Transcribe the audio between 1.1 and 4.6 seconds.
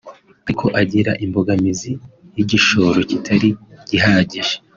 imbogamizi y’igishoro kitari gihagije